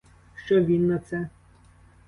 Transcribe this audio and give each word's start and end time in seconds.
Що 0.45 0.63
він 0.65 0.87
на 0.87 0.99
це? 0.99 1.29